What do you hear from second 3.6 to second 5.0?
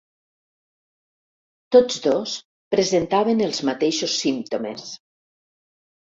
mateixos símptomes.